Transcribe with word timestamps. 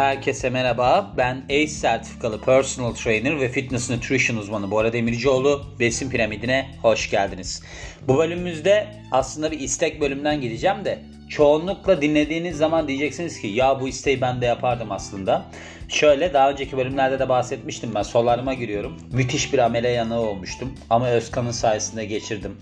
Herkese 0.00 0.50
merhaba. 0.50 1.12
Ben 1.16 1.42
ACE 1.50 1.66
sertifikalı 1.66 2.40
personal 2.40 2.94
trainer 2.94 3.40
ve 3.40 3.48
fitness 3.48 3.90
nutrition 3.90 4.36
uzmanı 4.36 4.70
Bora 4.70 4.92
Demircioğlu. 4.92 5.64
Besin 5.80 6.10
piramidine 6.10 6.70
hoş 6.82 7.10
geldiniz. 7.10 7.62
Bu 8.08 8.18
bölümümüzde 8.18 8.86
aslında 9.12 9.50
bir 9.50 9.60
istek 9.60 10.00
bölümünden 10.00 10.40
gideceğim 10.40 10.84
de 10.84 10.98
çoğunlukla 11.28 12.02
dinlediğiniz 12.02 12.56
zaman 12.56 12.88
diyeceksiniz 12.88 13.40
ki 13.40 13.46
ya 13.46 13.80
bu 13.80 13.88
isteği 13.88 14.20
ben 14.20 14.40
de 14.40 14.46
yapardım 14.46 14.92
aslında. 14.92 15.44
Şöyle 15.88 16.32
daha 16.32 16.50
önceki 16.50 16.76
bölümlerde 16.76 17.18
de 17.18 17.28
bahsetmiştim 17.28 17.94
ben 17.94 18.02
solaryuma 18.02 18.54
giriyorum. 18.54 18.96
Müthiş 19.12 19.52
bir 19.52 19.58
amele 19.58 19.88
yanığı 19.88 20.20
olmuştum 20.20 20.74
ama 20.90 21.08
Özkan'ın 21.08 21.50
sayesinde 21.50 22.04
geçirdim. 22.04 22.56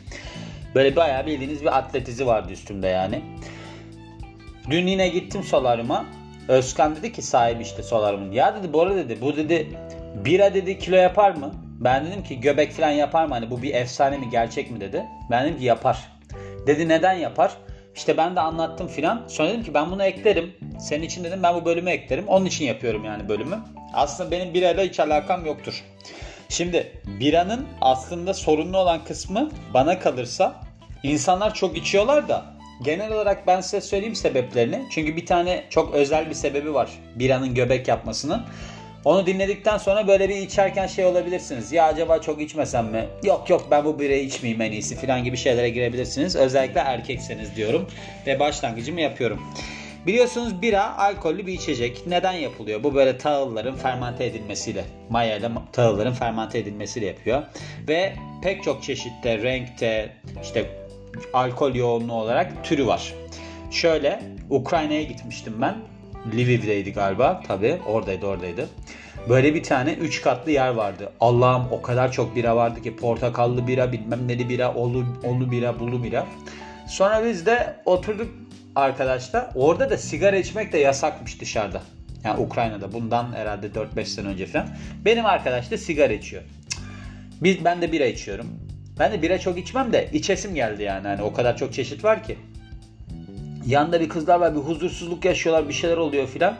Böyle 0.75 0.97
bayağı 0.97 1.27
bildiğiniz 1.27 1.63
bir 1.63 1.79
atletizi 1.79 2.27
vardı 2.27 2.53
üstümde 2.53 2.87
yani. 2.87 3.23
Dün 4.71 4.87
yine 4.87 5.09
gittim 5.09 5.43
solaryuma. 5.45 6.18
Özkan 6.49 6.97
dedi 6.97 7.13
ki 7.13 7.23
sahibi 7.23 7.63
işte 7.63 7.83
solaryumun. 7.83 8.33
Ya 8.33 8.57
dedi 8.57 8.73
Bora 8.73 8.97
dedi 8.97 9.19
bu 9.21 9.37
dedi 9.37 9.79
bira 10.25 10.55
dedi 10.55 10.79
kilo 10.79 10.97
yapar 10.97 11.31
mı? 11.31 11.55
Ben 11.65 12.07
dedim 12.07 12.23
ki 12.23 12.41
göbek 12.41 12.73
falan 12.73 12.91
yapar 12.91 13.27
mı? 13.27 13.35
Hani 13.35 13.51
bu 13.51 13.63
bir 13.63 13.75
efsane 13.75 14.19
mi 14.19 14.31
gerçek 14.31 14.71
mi 14.71 14.81
dedi. 14.81 15.05
Ben 15.31 15.45
dedim 15.45 15.59
ki 15.59 15.65
yapar. 15.65 16.13
Dedi 16.67 16.89
neden 16.89 17.13
yapar? 17.13 17.53
İşte 17.95 18.17
ben 18.17 18.37
de 18.37 18.41
anlattım 18.41 18.89
filan. 18.89 19.25
Sonra 19.29 19.49
dedim 19.49 19.63
ki 19.63 19.75
ben 19.75 19.91
bunu 19.91 20.05
eklerim. 20.05 20.55
Senin 20.81 21.03
için 21.03 21.25
dedim 21.25 21.43
ben 21.43 21.55
bu 21.55 21.65
bölümü 21.65 21.91
eklerim. 21.91 22.29
Onun 22.29 22.47
için 22.47 22.65
yapıyorum 22.65 23.05
yani 23.05 23.29
bölümü. 23.29 23.59
Aslında 23.95 24.31
benim 24.31 24.55
birayla 24.55 24.85
hiç 24.85 25.01
alakam 25.01 25.47
yoktur. 25.47 25.85
Şimdi 26.49 27.03
biranın 27.21 27.67
aslında 27.81 28.35
sorunlu 28.35 28.79
olan 28.79 29.05
kısmı 29.05 29.51
bana 29.75 29.99
kalırsa 29.99 30.55
insanlar 31.03 31.55
çok 31.55 31.77
içiyorlar 31.77 32.29
da 32.29 32.58
genel 32.83 33.13
olarak 33.13 33.47
ben 33.47 33.61
size 33.61 33.81
söyleyeyim 33.81 34.15
sebeplerini. 34.15 34.83
Çünkü 34.91 35.17
bir 35.17 35.27
tane 35.27 35.65
çok 35.71 35.95
özel 35.95 36.29
bir 36.29 36.35
sebebi 36.35 36.75
var 36.75 36.91
biranın 37.15 37.55
göbek 37.55 37.89
yapmasının. 37.89 38.43
Onu 39.05 39.27
dinledikten 39.27 39.79
sonra 39.79 40.09
böyle 40.09 40.29
bir 40.29 40.37
içerken 40.37 40.87
şey 40.87 41.05
olabilirsiniz. 41.05 41.73
Ya 41.73 41.87
acaba 41.87 42.21
çok 42.21 42.41
içmesem 42.41 42.87
mi? 42.87 43.07
Yok 43.25 43.51
yok 43.51 43.67
ben 43.71 43.85
bu 43.85 43.99
birayı 43.99 44.25
içmeyeyim 44.25 44.63
en 44.63 44.73
iyisi 44.73 44.97
falan 44.97 45.25
gibi 45.25 45.37
şeylere 45.37 45.71
girebilirsiniz. 45.71 46.37
Özellikle 46.37 46.81
erkekseniz 46.81 47.57
diyorum. 47.57 47.87
Ve 48.27 48.41
başlangıcımı 48.41 49.01
yapıyorum. 49.01 49.41
Biliyorsunuz 50.07 50.63
bira 50.63 50.99
alkollü 50.99 51.47
bir 51.47 51.53
içecek. 51.53 52.03
Neden 52.07 52.33
yapılıyor? 52.33 52.83
Bu 52.83 52.95
böyle 52.95 53.19
tahılların 53.19 53.77
fermente 53.77 54.25
edilmesiyle, 54.25 54.85
maya 55.11 55.37
ile 55.37 55.51
tahılların 55.73 56.15
fermente 56.15 56.59
edilmesiyle 56.59 57.07
yapıyor. 57.07 57.43
Ve 57.89 58.13
pek 58.43 58.63
çok 58.63 58.83
çeşitte, 58.83 59.43
renkte, 59.43 60.13
işte 60.43 60.88
alkol 61.33 61.75
yoğunluğu 61.75 62.13
olarak 62.13 62.65
türü 62.65 62.87
var. 62.87 63.15
Şöyle 63.71 64.23
Ukrayna'ya 64.51 65.03
gitmiştim 65.03 65.55
ben. 65.61 65.77
Lviv'deydi 66.35 66.93
galiba. 66.93 67.43
Tabi 67.47 67.79
oradaydı 67.87 68.27
oradaydı. 68.27 68.69
Böyle 69.29 69.55
bir 69.55 69.63
tane 69.63 69.93
3 69.93 70.23
katlı 70.23 70.51
yer 70.51 70.69
vardı. 70.69 71.13
Allah'ım 71.21 71.69
o 71.71 71.83
kadar 71.83 72.13
çok 72.13 72.37
bira 72.37 72.57
vardı 72.57 72.83
ki 72.83 72.97
portakallı 72.97 73.67
bira, 73.67 73.93
bilmem 73.93 74.29
neli 74.29 74.49
bira, 74.49 74.75
olu, 74.75 75.05
onu 75.25 75.51
bira, 75.51 75.81
bulu 75.81 76.05
bira. 76.05 76.27
Sonra 76.89 77.25
biz 77.25 77.47
de 77.47 77.77
oturduk 77.85 78.29
arkadaşlar. 78.77 79.51
Orada 79.55 79.91
da 79.91 79.99
sigara 79.99 80.37
içmek 80.37 80.73
de 80.73 80.79
yasakmış 80.79 81.41
dışarıda. 81.41 81.83
Yani 82.25 82.41
Ukrayna'da 82.41 82.93
bundan 82.93 83.33
herhalde 83.33 83.67
4-5 83.67 84.05
sene 84.05 84.29
önce 84.29 84.47
falan. 84.47 84.69
Benim 85.05 85.27
arkadaş 85.27 85.71
da 85.71 85.79
sigara 85.79 86.13
içiyor. 86.13 86.43
Biz, 87.43 87.65
ben 87.65 87.83
de 87.83 87.93
bira 87.93 88.07
içiyorum. 88.07 88.47
Ben 88.99 89.13
de 89.13 89.23
bira 89.23 89.39
çok 89.39 89.59
içmem 89.59 89.93
de 89.93 90.09
içesim 90.13 90.55
geldi 90.55 90.83
yani. 90.83 91.09
Hani 91.09 91.23
o 91.23 91.33
kadar 91.33 91.57
çok 91.57 91.73
çeşit 91.73 92.05
var 92.05 92.23
ki. 92.23 92.39
Yanında 93.67 94.01
bir 94.01 94.09
kızlar 94.09 94.41
var 94.41 94.55
bir 94.55 94.61
huzursuzluk 94.61 95.25
yaşıyorlar 95.25 95.69
bir 95.69 95.75
şeyler 95.75 95.97
oluyor 95.97 96.27
filan. 96.27 96.57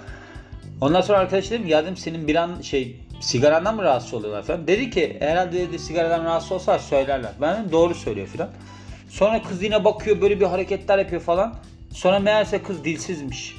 Ondan 0.81 1.01
sonra 1.01 1.19
arkadaş 1.19 1.51
dedim 1.51 1.67
ya 1.67 1.83
dedim 1.83 1.97
senin 1.97 2.29
biran 2.29 2.61
şey 2.61 2.97
sigarandan 3.21 3.77
mı 3.77 3.83
rahatsız 3.83 4.15
oluyorlar 4.15 4.43
falan. 4.43 4.67
Dedi 4.67 4.91
ki 4.91 5.17
herhalde 5.21 5.59
dedi 5.59 5.79
sigaradan 5.79 6.25
rahatsız 6.25 6.53
olsa 6.53 6.79
söylerler. 6.79 7.33
Ben 7.41 7.59
dedim 7.59 7.73
doğru 7.73 7.95
söylüyor 7.95 8.27
filan. 8.27 8.49
Sonra 9.09 9.43
kız 9.43 9.63
yine 9.63 9.85
bakıyor 9.85 10.21
böyle 10.21 10.41
bir 10.41 10.47
hareketler 10.47 10.99
yapıyor 10.99 11.23
falan. 11.23 11.55
Sonra 11.93 12.19
meğerse 12.19 12.63
kız 12.63 12.85
dilsizmiş. 12.85 13.57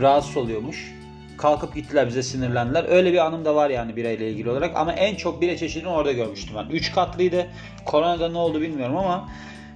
Rahatsız 0.00 0.36
oluyormuş. 0.36 0.97
Kalkıp 1.38 1.74
gittiler 1.74 2.08
bize 2.08 2.22
sinirlendiler. 2.22 2.84
Öyle 2.88 3.12
bir 3.12 3.18
anım 3.18 3.44
da 3.44 3.54
var 3.54 3.70
yani 3.70 3.96
birayla 3.96 4.26
ilgili 4.26 4.50
olarak. 4.50 4.76
Ama 4.76 4.92
en 4.92 5.14
çok 5.14 5.40
bira 5.42 5.56
çeşidini 5.56 5.88
orada 5.88 6.12
görmüştüm 6.12 6.56
ben. 6.56 6.74
3 6.74 6.92
katlıydı. 6.92 7.46
Koronada 7.84 8.28
ne 8.28 8.38
oldu 8.38 8.60
bilmiyorum 8.60 8.96
ama 8.96 9.28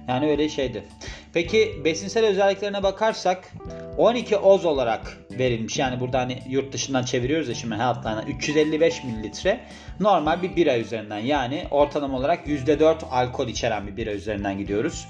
yani 0.07 0.29
öyle 0.29 0.49
şeydi. 0.49 0.83
Peki 1.33 1.81
besinsel 1.85 2.25
özelliklerine 2.25 2.83
bakarsak 2.83 3.51
12 3.97 4.37
oz 4.37 4.65
olarak 4.65 5.17
verilmiş. 5.31 5.77
Yani 5.77 5.99
burada 5.99 6.19
hani 6.19 6.39
yurt 6.49 6.73
dışından 6.73 7.03
çeviriyoruz 7.03 7.49
ya 7.49 7.55
şimdi 7.55 7.75
Healthline'a 7.75 8.23
355 8.23 9.03
mililitre 9.03 9.59
normal 9.99 10.41
bir 10.41 10.55
bira 10.55 10.77
üzerinden. 10.77 11.19
Yani 11.19 11.63
ortalama 11.71 12.17
olarak 12.17 12.47
%4 12.47 13.05
alkol 13.11 13.47
içeren 13.47 13.87
bir 13.87 13.97
bira 13.97 14.11
üzerinden 14.11 14.57
gidiyoruz. 14.57 15.07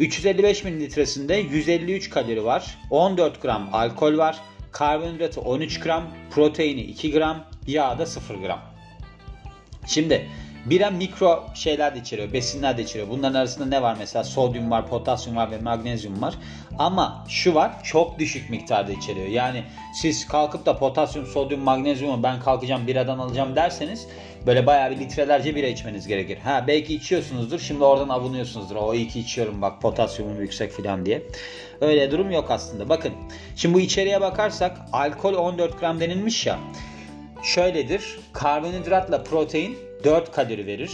355 0.00 0.64
mililitresinde 0.64 1.34
153 1.34 2.10
kalori 2.10 2.44
var. 2.44 2.78
14 2.90 3.42
gram 3.42 3.68
alkol 3.72 4.18
var. 4.18 4.36
Karbonhidratı 4.72 5.40
13 5.40 5.80
gram, 5.80 6.04
proteini 6.30 6.80
2 6.80 7.12
gram, 7.12 7.44
yağ 7.66 7.98
da 7.98 8.06
0 8.06 8.34
gram. 8.34 8.60
Şimdi 9.86 10.28
bira 10.70 10.90
mikro 10.90 11.46
şeyler 11.54 11.94
de 11.94 11.98
içeriyor, 11.98 12.32
besinler 12.32 12.78
de 12.78 12.82
içeriyor. 12.82 13.08
Bunların 13.10 13.34
arasında 13.34 13.66
ne 13.66 13.82
var 13.82 13.96
mesela? 13.98 14.24
Sodyum 14.24 14.70
var, 14.70 14.86
potasyum 14.86 15.36
var 15.36 15.50
ve 15.50 15.58
magnezyum 15.58 16.22
var. 16.22 16.34
Ama 16.78 17.24
şu 17.28 17.54
var, 17.54 17.84
çok 17.84 18.18
düşük 18.18 18.50
miktarda 18.50 18.92
içeriyor. 18.92 19.26
Yani 19.26 19.64
siz 19.94 20.28
kalkıp 20.28 20.66
da 20.66 20.78
potasyum, 20.78 21.26
sodyum, 21.26 21.60
magnezyumu 21.60 22.22
ben 22.22 22.40
kalkacağım 22.40 22.86
biradan 22.86 23.18
alacağım 23.18 23.56
derseniz 23.56 24.06
böyle 24.46 24.66
bayağı 24.66 24.90
bir 24.90 24.98
litrelerce 24.98 25.54
bira 25.54 25.66
içmeniz 25.66 26.06
gerekir. 26.06 26.38
Ha 26.38 26.64
belki 26.66 26.94
içiyorsunuzdur. 26.94 27.58
Şimdi 27.58 27.84
oradan 27.84 28.08
avunuyorsunuzdur. 28.08 28.76
O 28.76 28.94
iyi 28.94 29.08
ki 29.08 29.20
içiyorum 29.20 29.62
bak 29.62 29.82
potasyumum 29.82 30.40
yüksek 30.40 30.72
filan 30.72 31.06
diye. 31.06 31.22
Öyle 31.80 32.10
durum 32.10 32.30
yok 32.30 32.50
aslında. 32.50 32.88
Bakın 32.88 33.12
şimdi 33.56 33.74
bu 33.74 33.80
içeriye 33.80 34.20
bakarsak 34.20 34.76
alkol 34.92 35.34
14 35.34 35.80
gram 35.80 36.00
denilmiş 36.00 36.46
ya. 36.46 36.58
Şöyledir. 37.42 38.18
Karbonhidratla 38.32 39.22
protein 39.22 39.85
4 40.04 40.32
kalori 40.32 40.66
verir. 40.66 40.92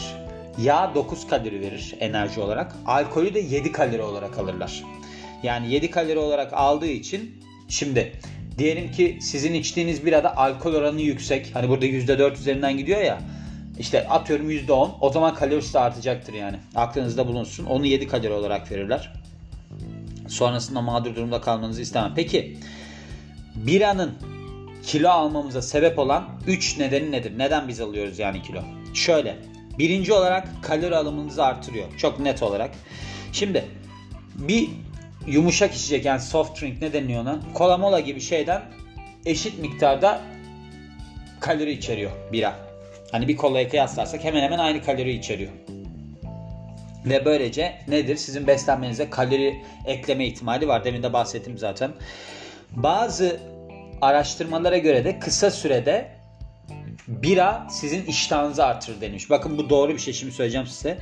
Yağ 0.59 0.95
9 0.95 1.27
kalori 1.27 1.61
verir 1.61 1.95
enerji 2.01 2.41
olarak. 2.41 2.77
Alkolü 2.87 3.35
de 3.35 3.41
7 3.41 3.73
kalori 3.73 4.03
olarak 4.03 4.39
alırlar. 4.39 4.85
Yani 5.43 5.73
7 5.73 5.91
kalori 5.91 6.19
olarak 6.19 6.53
aldığı 6.53 6.87
için 6.87 7.43
şimdi 7.69 8.13
diyelim 8.59 8.93
ki 8.93 9.19
sizin 9.21 9.55
içtiğiniz 9.55 10.07
birada 10.07 10.37
alkol 10.37 10.75
oranı 10.75 11.01
yüksek. 11.01 11.51
Hani 11.55 11.69
burada 11.69 11.87
%4 11.87 12.33
üzerinden 12.35 12.77
gidiyor 12.77 13.01
ya. 13.01 13.19
İşte 13.79 14.09
atıyorum 14.09 14.51
%10 14.51 14.91
o 15.01 15.11
zaman 15.11 15.34
kalorisi 15.34 15.75
de 15.75 15.79
artacaktır 15.79 16.33
yani. 16.33 16.57
Aklınızda 16.75 17.27
bulunsun. 17.27 17.65
Onu 17.65 17.87
7 17.87 18.09
kalori 18.09 18.33
olarak 18.33 18.71
verirler. 18.71 19.13
Sonrasında 20.29 20.81
mağdur 20.81 21.17
durumda 21.17 21.41
kalmanızı 21.41 21.83
istemem. 21.83 22.13
Peki 22.17 22.57
biranın 23.55 24.13
kilo 24.83 25.09
almamıza 25.09 25.63
sebep 25.63 25.99
olan 25.99 26.29
3 26.47 26.79
nedeni 26.79 27.11
nedir? 27.11 27.39
Neden 27.39 27.69
biz 27.69 27.81
alıyoruz 27.81 28.19
yani 28.19 28.43
kilo? 28.43 28.63
Şöyle. 28.94 29.36
Birinci 29.78 30.12
olarak 30.12 30.48
kalori 30.62 30.97
alımınızı 30.97 31.44
artırıyor. 31.44 31.86
Çok 31.98 32.20
net 32.20 32.42
olarak. 32.42 32.70
Şimdi 33.32 33.64
bir 34.34 34.69
yumuşak 35.26 35.75
içecek 35.75 36.04
yani 36.04 36.20
soft 36.20 36.62
drink 36.62 36.82
ne 36.82 36.92
deniyor 36.92 37.22
ona? 37.22 37.41
Kola 37.54 37.78
mola 37.78 38.00
gibi 38.00 38.20
şeyden 38.20 38.62
eşit 39.26 39.58
miktarda 39.58 40.20
kalori 41.41 41.72
içeriyor 41.72 42.10
bira. 42.32 42.54
Hani 43.12 43.28
bir 43.28 43.36
kolaya 43.36 43.69
kıyaslarsak 43.69 44.25
hemen 44.25 44.42
hemen 44.42 44.58
aynı 44.58 44.82
kalori 44.82 45.12
içeriyor. 45.12 45.50
Ve 47.06 47.24
böylece 47.24 47.78
nedir? 47.88 48.16
Sizin 48.16 48.47
beslenmenize 48.47 49.10
kalori 49.10 49.62
ekleme 49.86 50.26
ihtimali 50.26 50.69
var. 50.69 50.84
Demin 50.84 51.03
de 51.03 51.12
bahsettim 51.12 51.59
zaten. 51.59 51.92
Bazı 52.71 53.41
araştırmalara 54.00 54.78
göre 54.78 55.04
de 55.04 55.18
kısa 55.18 55.50
sürede 55.50 56.22
bira 57.22 57.66
sizin 57.70 58.04
iştahınızı 58.04 58.64
artırır 58.64 59.00
denilmiş. 59.00 59.30
Bakın 59.30 59.59
bu 59.59 59.70
doğru 59.70 59.92
bir 59.92 59.98
şey 59.98 60.14
şimdi 60.14 60.32
söyleyeceğim 60.32 60.66
size. 60.66 60.98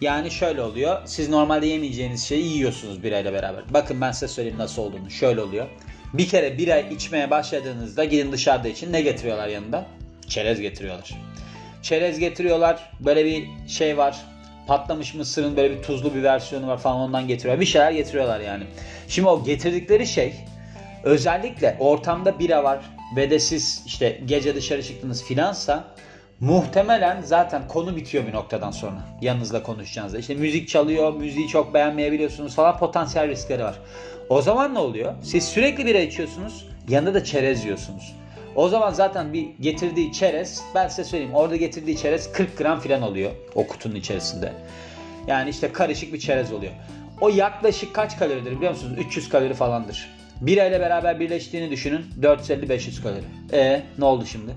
Yani 0.00 0.30
şöyle 0.30 0.62
oluyor. 0.62 1.02
Siz 1.04 1.28
normalde 1.28 1.66
yemeyeceğiniz 1.66 2.24
şeyi 2.24 2.46
yiyorsunuz 2.46 3.02
birayla 3.02 3.32
beraber. 3.32 3.62
Bakın 3.70 4.00
ben 4.00 4.12
size 4.12 4.28
söyleyeyim 4.28 4.58
nasıl 4.58 4.82
olduğunu. 4.82 5.10
Şöyle 5.10 5.40
oluyor. 5.40 5.66
Bir 6.14 6.28
kere 6.28 6.58
bira 6.58 6.78
içmeye 6.78 7.30
başladığınızda 7.30 8.04
gidin 8.04 8.32
dışarıda 8.32 8.68
için 8.68 8.92
ne 8.92 9.00
getiriyorlar 9.00 9.48
yanında? 9.48 9.86
Çerez 10.28 10.60
getiriyorlar. 10.60 11.10
Çerez 11.82 12.18
getiriyorlar. 12.18 12.90
Böyle 13.00 13.24
bir 13.24 13.48
şey 13.68 13.98
var. 13.98 14.16
Patlamış 14.66 15.14
mısırın 15.14 15.56
böyle 15.56 15.76
bir 15.76 15.82
tuzlu 15.82 16.14
bir 16.14 16.22
versiyonu 16.22 16.66
var 16.66 16.78
falan 16.78 16.96
ondan 16.96 17.28
getiriyorlar. 17.28 17.60
Bir 17.60 17.66
şeyler 17.66 17.92
getiriyorlar 17.92 18.40
yani. 18.40 18.64
Şimdi 19.08 19.28
o 19.28 19.44
getirdikleri 19.44 20.06
şey 20.06 20.34
özellikle 21.04 21.76
ortamda 21.80 22.38
bira 22.38 22.64
var 22.64 22.80
ve 23.16 23.30
de 23.30 23.38
siz 23.38 23.82
işte 23.86 24.20
gece 24.24 24.54
dışarı 24.54 24.82
çıktınız 24.82 25.24
filansa 25.24 25.84
muhtemelen 26.40 27.22
zaten 27.22 27.68
konu 27.68 27.96
bitiyor 27.96 28.26
bir 28.26 28.32
noktadan 28.32 28.70
sonra 28.70 29.00
yanınızda 29.22 29.62
konuşacağınızda. 29.62 30.18
İşte 30.18 30.34
müzik 30.34 30.68
çalıyor, 30.68 31.12
müziği 31.12 31.48
çok 31.48 31.74
beğenmeyebiliyorsunuz 31.74 32.54
falan 32.54 32.78
potansiyel 32.78 33.28
riskleri 33.28 33.62
var. 33.62 33.78
O 34.28 34.42
zaman 34.42 34.74
ne 34.74 34.78
oluyor? 34.78 35.14
Siz 35.22 35.44
sürekli 35.44 35.86
bira 35.86 35.98
içiyorsunuz, 35.98 36.68
yanında 36.88 37.14
da 37.14 37.24
çerez 37.24 37.64
yiyorsunuz. 37.64 38.14
O 38.54 38.68
zaman 38.68 38.92
zaten 38.92 39.32
bir 39.32 39.46
getirdiği 39.60 40.12
çerez 40.12 40.62
ben 40.74 40.88
size 40.88 41.04
söyleyeyim 41.04 41.34
orada 41.34 41.56
getirdiği 41.56 41.96
çerez 41.96 42.32
40 42.32 42.58
gram 42.58 42.80
falan 42.80 43.02
oluyor 43.02 43.30
o 43.54 43.66
kutunun 43.66 43.94
içerisinde. 43.94 44.52
Yani 45.26 45.50
işte 45.50 45.72
karışık 45.72 46.12
bir 46.12 46.18
çerez 46.18 46.52
oluyor. 46.52 46.72
O 47.20 47.28
yaklaşık 47.28 47.94
kaç 47.94 48.18
kaloridir 48.18 48.56
biliyor 48.56 48.72
musunuz? 48.72 48.98
300 48.98 49.28
kalori 49.28 49.54
falandır. 49.54 50.17
Bira 50.40 50.64
ile 50.64 50.80
beraber 50.80 51.20
birleştiğini 51.20 51.70
düşünün 51.70 52.06
450-500 52.20 53.02
kalori. 53.02 53.24
E 53.52 53.82
ne 53.98 54.04
oldu 54.04 54.26
şimdi? 54.26 54.52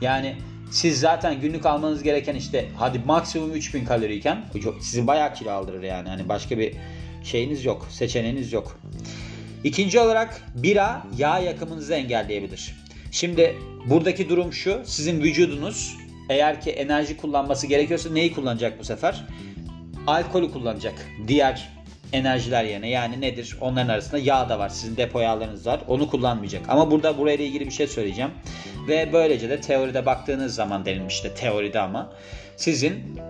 Yani 0.00 0.36
siz 0.70 1.00
zaten 1.00 1.40
günlük 1.40 1.66
almanız 1.66 2.02
gereken 2.02 2.34
işte 2.34 2.68
hadi 2.76 2.98
maksimum 2.98 3.52
3000 3.52 3.84
kaloriyken 3.84 4.44
sizi 4.80 5.06
bayağı 5.06 5.34
kilo 5.34 5.50
aldırır 5.50 5.82
yani. 5.82 6.08
Hani 6.08 6.28
başka 6.28 6.58
bir 6.58 6.74
şeyiniz 7.24 7.64
yok, 7.64 7.86
seçeneğiniz 7.90 8.52
yok. 8.52 8.80
İkinci 9.64 10.00
olarak 10.00 10.42
bira 10.54 11.06
yağ 11.16 11.38
yakımınızı 11.38 11.94
engelleyebilir. 11.94 12.74
Şimdi 13.10 13.56
buradaki 13.86 14.28
durum 14.28 14.52
şu. 14.52 14.82
Sizin 14.84 15.20
vücudunuz 15.20 15.96
eğer 16.28 16.60
ki 16.60 16.70
enerji 16.70 17.16
kullanması 17.16 17.66
gerekiyorsa 17.66 18.10
neyi 18.10 18.34
kullanacak 18.34 18.78
bu 18.78 18.84
sefer? 18.84 19.24
Alkolü 20.06 20.52
kullanacak. 20.52 20.94
Diğer 21.28 21.75
enerjiler 22.12 22.64
yerine. 22.64 22.88
Yani 22.88 23.20
nedir? 23.20 23.56
Onların 23.60 23.88
arasında 23.88 24.18
yağ 24.18 24.48
da 24.48 24.58
var. 24.58 24.68
Sizin 24.68 24.96
depo 24.96 25.20
yağlarınız 25.20 25.66
var. 25.66 25.80
Onu 25.88 26.10
kullanmayacak. 26.10 26.62
Ama 26.68 26.90
burada 26.90 27.18
burayla 27.18 27.44
ilgili 27.44 27.66
bir 27.66 27.70
şey 27.70 27.86
söyleyeceğim. 27.86 28.30
Ve 28.88 29.12
böylece 29.12 29.50
de 29.50 29.60
teoride 29.60 30.06
baktığınız 30.06 30.54
zaman 30.54 30.84
denilmişti 30.84 31.34
teoride 31.34 31.80
ama 31.80 32.12
sizin 32.56 33.20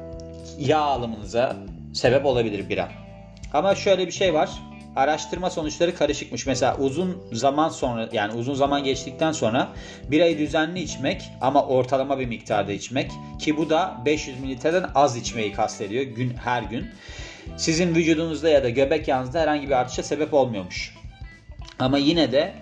yağ 0.59 0.81
alımınıza 0.81 1.57
sebep 1.95 2.27
olabilir 2.27 2.69
bira. 2.69 2.89
Ama 3.53 3.75
şöyle 3.75 4.07
bir 4.07 4.13
şey 4.13 4.35
var. 4.35 4.51
Araştırma 4.97 5.51
sonuçları 5.51 5.95
karışıkmış. 5.95 6.47
Mesela 6.47 6.77
uzun 6.77 7.23
zaman 7.33 7.69
sonra 7.69 8.09
yani 8.13 8.33
uzun 8.33 8.55
zaman 8.55 8.85
geçtikten 8.85 9.33
sonra 9.33 9.69
birayı 10.11 10.39
düzenli 10.39 10.81
içmek 10.81 11.23
ama 11.41 11.67
ortalama 11.67 12.19
bir 12.19 12.27
miktarda 12.27 12.73
içmek 12.73 13.11
ki 13.39 13.57
bu 13.57 13.71
da 13.71 13.97
500 14.05 14.41
mililitreden 14.41 14.87
az 14.95 15.17
içmeyi 15.17 15.53
kastediyor 15.53 16.03
gün 16.03 16.35
her 16.45 16.63
gün. 16.63 16.87
Sizin 17.57 17.95
vücudunuzda 17.95 18.49
ya 18.49 18.65
da 18.65 18.71
göbek 18.71 19.09
yağınızda 19.09 19.41
herhangi 19.41 19.67
bir 19.67 19.73
artışa 19.73 20.03
sebep 20.03 20.35
olmuyormuş. 20.35 20.95
Ama 21.79 21.99
yine 21.99 22.33
de 22.33 22.55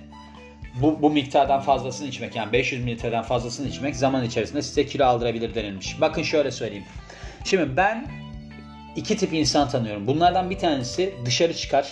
bu, 0.75 1.03
bu 1.03 1.11
miktardan 1.11 1.61
fazlasını 1.61 2.09
içmek 2.09 2.37
yani 2.37 2.53
500 2.53 2.85
mililitreden 2.85 3.23
fazlasını 3.23 3.69
içmek 3.69 3.97
zaman 3.97 4.25
içerisinde 4.25 4.63
size 4.63 4.87
kilo 4.87 5.05
aldırabilir 5.05 5.55
denilmiş. 5.55 6.01
Bakın 6.01 6.23
şöyle 6.23 6.51
söyleyeyim. 6.51 6.85
Şimdi 7.45 7.77
ben 7.77 8.07
iki 8.97 9.17
tip 9.17 9.33
insan 9.33 9.69
tanıyorum. 9.69 10.07
Bunlardan 10.07 10.51
bir 10.51 10.59
tanesi 10.59 11.15
dışarı 11.25 11.55
çıkar, 11.55 11.89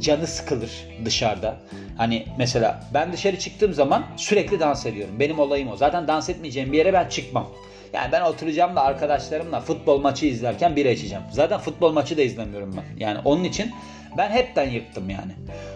canı 0.00 0.26
sıkılır 0.26 0.70
dışarıda. 1.04 1.56
Hani 1.96 2.26
mesela 2.38 2.84
ben 2.94 3.12
dışarı 3.12 3.38
çıktığım 3.38 3.74
zaman 3.74 4.04
sürekli 4.16 4.60
dans 4.60 4.86
ediyorum. 4.86 5.20
Benim 5.20 5.38
olayım 5.38 5.68
o. 5.68 5.76
Zaten 5.76 6.08
dans 6.08 6.28
etmeyeceğim 6.28 6.72
bir 6.72 6.78
yere 6.78 6.92
ben 6.92 7.08
çıkmam. 7.08 7.50
Yani 7.94 8.12
ben 8.12 8.22
oturacağım 8.22 8.76
da 8.76 8.82
arkadaşlarımla 8.82 9.60
futbol 9.60 10.00
maçı 10.00 10.26
izlerken 10.26 10.76
bira 10.76 10.88
içeceğim. 10.88 11.24
Zaten 11.30 11.60
futbol 11.60 11.92
maçı 11.92 12.16
da 12.16 12.22
izlemiyorum 12.22 12.76
ben. 12.76 13.04
Yani 13.04 13.18
onun 13.24 13.44
için 13.44 13.72
ben 14.18 14.30
hepten 14.30 14.70
yırttım 14.70 15.10
yani. 15.10 15.32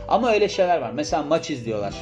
Ama 0.08 0.32
öyle 0.32 0.48
şeyler 0.48 0.80
var. 0.80 0.90
Mesela 0.90 1.22
maç 1.22 1.50
izliyorlar. 1.50 1.94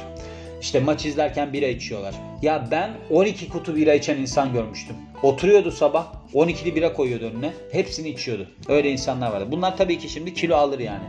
İşte 0.61 0.79
maç 0.79 1.05
izlerken 1.05 1.53
bira 1.53 1.67
içiyorlar. 1.67 2.15
Ya 2.41 2.67
ben 2.71 2.91
12 3.11 3.49
kutu 3.49 3.75
bira 3.75 3.93
içen 3.93 4.17
insan 4.17 4.53
görmüştüm. 4.53 4.95
Oturuyordu 5.23 5.71
sabah 5.71 6.07
12'li 6.33 6.75
bira 6.75 6.93
koyuyordu 6.93 7.25
önüne. 7.25 7.53
Hepsini 7.71 8.09
içiyordu. 8.09 8.47
Öyle 8.67 8.91
insanlar 8.91 9.31
vardı. 9.31 9.45
Bunlar 9.51 9.77
tabii 9.77 9.99
ki 9.99 10.09
şimdi 10.09 10.33
kilo 10.33 10.55
alır 10.55 10.79
yani. 10.79 11.03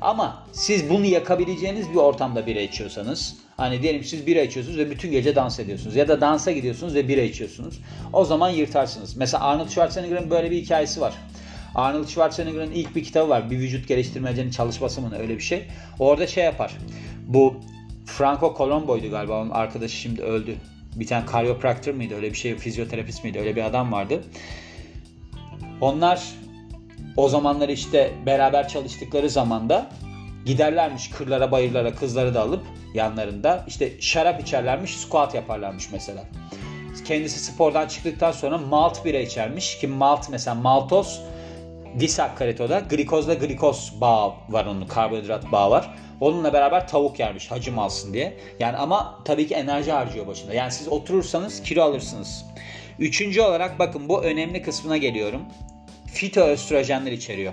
Ama 0.00 0.46
siz 0.52 0.90
bunu 0.90 1.06
yakabileceğiniz 1.06 1.90
bir 1.90 1.96
ortamda 1.96 2.46
bira 2.46 2.60
içiyorsanız 2.60 3.36
hani 3.56 3.82
diyelim 3.82 4.04
siz 4.04 4.26
bira 4.26 4.40
içiyorsunuz 4.40 4.78
ve 4.78 4.90
bütün 4.90 5.10
gece 5.10 5.36
dans 5.36 5.60
ediyorsunuz 5.60 5.96
ya 5.96 6.08
da 6.08 6.20
dansa 6.20 6.52
gidiyorsunuz 6.52 6.94
ve 6.94 7.08
bira 7.08 7.20
içiyorsunuz. 7.20 7.80
O 8.12 8.24
zaman 8.24 8.50
yırtarsınız. 8.50 9.16
Mesela 9.16 9.44
Arnold 9.44 9.68
Schwarzenegger'ın 9.68 10.30
böyle 10.30 10.50
bir 10.50 10.62
hikayesi 10.62 11.00
var. 11.00 11.14
Arnold 11.74 12.06
Schwarzenegger'ın 12.06 12.72
ilk 12.72 12.96
bir 12.96 13.04
kitabı 13.04 13.28
var. 13.28 13.50
Bir 13.50 13.58
vücut 13.58 13.88
geliştirmecenin 13.88 14.50
çalışması 14.50 15.00
mı 15.00 15.10
öyle 15.18 15.36
bir 15.36 15.42
şey. 15.42 15.62
Orada 15.98 16.26
şey 16.26 16.44
yapar. 16.44 16.78
Bu 17.26 17.54
Franco 18.06 18.54
Colombo'ydu 18.58 19.10
galiba 19.10 19.42
onun 19.42 19.50
arkadaşı 19.50 19.96
şimdi 19.96 20.22
öldü. 20.22 20.56
Bir 20.96 21.06
tane 21.06 21.26
karyopraktör 21.26 21.94
mıydı 21.94 22.14
öyle 22.14 22.30
bir 22.30 22.36
şey 22.36 22.56
fizyoterapist 22.56 23.24
miydi 23.24 23.38
öyle 23.38 23.56
bir 23.56 23.64
adam 23.64 23.92
vardı. 23.92 24.22
Onlar 25.80 26.22
o 27.16 27.28
zamanlar 27.28 27.68
işte 27.68 28.12
beraber 28.26 28.68
çalıştıkları 28.68 29.30
zamanda 29.30 29.90
giderlermiş 30.46 31.10
kırlara 31.10 31.50
bayırlara 31.50 31.94
kızları 31.94 32.34
da 32.34 32.40
alıp 32.40 32.62
yanlarında 32.94 33.64
işte 33.66 34.00
şarap 34.00 34.40
içerlermiş 34.40 34.96
squat 34.96 35.34
yaparlarmış 35.34 35.88
mesela. 35.92 36.24
Kendisi 37.04 37.38
spordan 37.44 37.88
çıktıktan 37.88 38.32
sonra 38.32 38.58
malt 38.58 39.04
bira 39.04 39.18
içermiş 39.18 39.78
ki 39.78 39.86
malt 39.86 40.28
mesela 40.30 40.54
maltoz 40.54 41.22
disakkaritoda 41.98 42.80
glikozla 42.80 43.34
glikoz 43.34 43.92
bağı 44.00 44.32
var 44.48 44.66
onun 44.66 44.86
karbonhidrat 44.86 45.52
bağı 45.52 45.70
var. 45.70 45.94
Onunla 46.20 46.52
beraber 46.52 46.88
tavuk 46.88 47.18
yermiş 47.18 47.50
hacim 47.50 47.78
alsın 47.78 48.12
diye. 48.12 48.36
Yani 48.58 48.76
ama 48.76 49.18
tabii 49.24 49.46
ki 49.46 49.54
enerji 49.54 49.92
harcıyor 49.92 50.26
başında. 50.26 50.54
Yani 50.54 50.72
siz 50.72 50.88
oturursanız 50.88 51.62
kilo 51.62 51.82
alırsınız. 51.82 52.44
Üçüncü 52.98 53.40
olarak 53.40 53.78
bakın 53.78 54.08
bu 54.08 54.22
önemli 54.24 54.62
kısmına 54.62 54.96
geliyorum. 54.96 55.42
Fitoöstrojenler 56.06 57.12
içeriyor. 57.12 57.52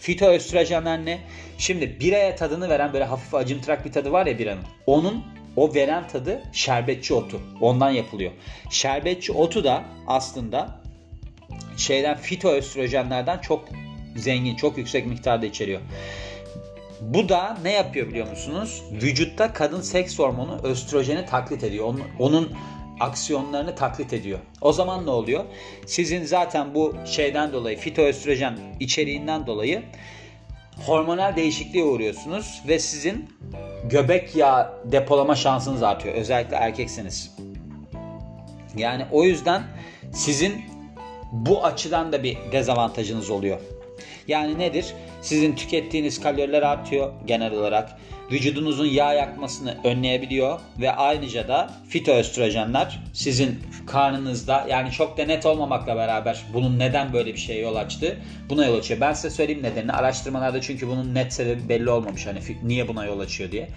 Fitoöstrojenler 0.00 1.04
ne? 1.04 1.18
Şimdi 1.58 2.00
biraya 2.00 2.36
tadını 2.36 2.68
veren 2.68 2.92
böyle 2.92 3.04
hafif 3.04 3.34
acımtırak 3.34 3.84
bir 3.84 3.92
tadı 3.92 4.12
var 4.12 4.26
ya 4.26 4.38
biranın. 4.38 4.64
Onun 4.86 5.24
o 5.56 5.74
veren 5.74 6.08
tadı 6.08 6.42
şerbetçi 6.52 7.14
otu. 7.14 7.40
Ondan 7.60 7.90
yapılıyor. 7.90 8.32
Şerbetçi 8.70 9.32
otu 9.32 9.64
da 9.64 9.82
aslında 10.06 10.80
şeyden 11.76 12.16
fitoöstrojenlerden 12.16 13.38
çok 13.38 13.64
zengin, 14.16 14.56
çok 14.56 14.78
yüksek 14.78 15.06
miktarda 15.06 15.46
içeriyor. 15.46 15.80
Bu 17.00 17.28
da 17.28 17.58
ne 17.62 17.72
yapıyor 17.72 18.08
biliyor 18.08 18.28
musunuz? 18.28 18.82
Vücutta 18.92 19.52
kadın 19.52 19.80
seks 19.80 20.18
hormonu 20.18 20.60
östrojeni 20.62 21.26
taklit 21.26 21.64
ediyor. 21.64 21.84
Onun, 21.84 22.02
onun 22.18 22.52
aksiyonlarını 23.00 23.74
taklit 23.74 24.12
ediyor. 24.12 24.38
O 24.60 24.72
zaman 24.72 25.06
ne 25.06 25.10
oluyor? 25.10 25.44
Sizin 25.86 26.24
zaten 26.24 26.74
bu 26.74 26.94
şeyden 27.06 27.52
dolayı 27.52 27.78
fitoöstrojen 27.78 28.58
içeriğinden 28.80 29.46
dolayı 29.46 29.82
hormonal 30.86 31.36
değişikliğe 31.36 31.84
uğruyorsunuz 31.84 32.62
ve 32.68 32.78
sizin 32.78 33.28
göbek 33.84 34.36
yağı 34.36 34.72
depolama 34.84 35.34
şansınız 35.34 35.82
artıyor. 35.82 36.14
Özellikle 36.14 36.56
erkekseniz. 36.56 37.36
Yani 38.76 39.06
o 39.12 39.24
yüzden 39.24 39.62
sizin 40.12 40.64
bu 41.32 41.64
açıdan 41.64 42.12
da 42.12 42.22
bir 42.22 42.38
dezavantajınız 42.52 43.30
oluyor. 43.30 43.60
Yani 44.28 44.58
nedir? 44.58 44.86
Sizin 45.22 45.54
tükettiğiniz 45.54 46.20
kaloriler 46.20 46.62
artıyor 46.62 47.12
genel 47.26 47.52
olarak. 47.52 47.98
Vücudunuzun 48.32 48.86
yağ 48.86 49.12
yakmasını 49.12 49.76
önleyebiliyor 49.84 50.60
ve 50.80 50.92
ayrıca 50.92 51.48
da 51.48 51.70
fitoöstrojenler 51.88 53.00
sizin 53.12 53.58
karnınızda 53.86 54.66
yani 54.70 54.90
çok 54.90 55.18
da 55.18 55.24
net 55.24 55.46
olmamakla 55.46 55.96
beraber 55.96 56.44
bunun 56.54 56.78
neden 56.78 57.12
böyle 57.12 57.34
bir 57.34 57.38
şeye 57.38 57.60
yol 57.60 57.76
açtı 57.76 58.16
buna 58.48 58.66
yol 58.66 58.78
açıyor. 58.78 59.00
Ben 59.00 59.12
size 59.12 59.30
söyleyeyim 59.30 59.62
nedenini. 59.62 59.92
Araştırmalarda 59.92 60.60
çünkü 60.60 60.88
bunun 60.88 61.14
net 61.14 61.32
sebebi 61.32 61.68
belli 61.68 61.90
olmamış 61.90 62.26
hani 62.26 62.38
niye 62.62 62.88
buna 62.88 63.04
yol 63.04 63.20
açıyor 63.20 63.52
diye. 63.52 63.68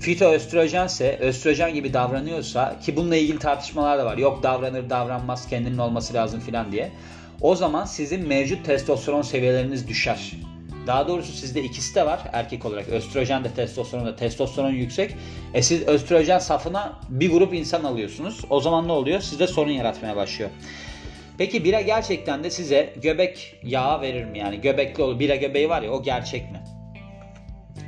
Fitoöstrojense 0.00 1.18
östrojen 1.20 1.74
gibi 1.74 1.92
davranıyorsa 1.92 2.80
ki 2.80 2.96
bununla 2.96 3.16
ilgili 3.16 3.38
tartışmalar 3.38 3.98
da 3.98 4.06
var. 4.06 4.18
Yok 4.18 4.42
davranır 4.42 4.90
davranmaz 4.90 5.48
kendinin 5.48 5.78
olması 5.78 6.14
lazım 6.14 6.40
filan 6.40 6.72
diye. 6.72 6.92
O 7.40 7.56
zaman 7.56 7.84
sizin 7.84 8.26
mevcut 8.28 8.66
testosteron 8.66 9.22
seviyeleriniz 9.22 9.88
düşer. 9.88 10.32
Daha 10.86 11.08
doğrusu 11.08 11.32
sizde 11.32 11.62
ikisi 11.62 11.94
de 11.94 12.06
var 12.06 12.20
erkek 12.32 12.64
olarak. 12.66 12.88
Östrojen 12.88 13.44
de 13.44 13.50
testosteron 13.50 14.06
da 14.06 14.16
testosteron 14.16 14.70
yüksek. 14.70 15.14
E 15.54 15.62
siz 15.62 15.82
östrojen 15.82 16.38
safına 16.38 16.98
bir 17.08 17.30
grup 17.30 17.54
insan 17.54 17.84
alıyorsunuz. 17.84 18.40
O 18.50 18.60
zaman 18.60 18.88
ne 18.88 18.92
oluyor? 18.92 19.20
Sizde 19.20 19.46
sorun 19.46 19.70
yaratmaya 19.70 20.16
başlıyor. 20.16 20.50
Peki 21.38 21.64
bira 21.64 21.80
gerçekten 21.80 22.44
de 22.44 22.50
size 22.50 22.92
göbek 23.02 23.56
yağı 23.62 24.00
verir 24.00 24.24
mi? 24.24 24.38
Yani 24.38 24.60
göbekli 24.60 25.02
olur. 25.02 25.18
Bira 25.18 25.34
göbeği 25.34 25.68
var 25.68 25.82
ya 25.82 25.90
o 25.90 26.02
gerçek 26.02 26.52
mi? 26.52 26.60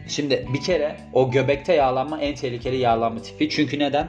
Şimdi 0.08 0.46
bir 0.54 0.60
kere 0.60 0.96
o 1.12 1.30
göbekte 1.30 1.74
yağlanma 1.74 2.20
en 2.20 2.34
tehlikeli 2.34 2.76
yağlanma 2.76 3.22
tipi. 3.22 3.50
Çünkü 3.50 3.78
neden? 3.78 4.08